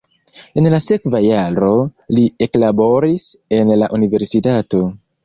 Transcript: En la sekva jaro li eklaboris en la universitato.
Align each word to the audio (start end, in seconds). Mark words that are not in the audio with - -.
En 0.59 0.67
la 0.73 0.77
sekva 0.85 1.19
jaro 1.25 1.69
li 2.19 2.23
eklaboris 2.45 3.27
en 3.59 3.75
la 3.83 3.91
universitato. 3.99 4.83